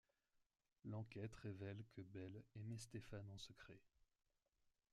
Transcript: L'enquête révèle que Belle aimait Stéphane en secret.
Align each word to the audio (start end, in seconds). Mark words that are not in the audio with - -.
L'enquête 0.85 1.35
révèle 1.35 1.77
que 1.95 2.01
Belle 2.01 2.41
aimait 2.55 2.79
Stéphane 2.79 3.29
en 3.29 3.37
secret. 3.37 3.77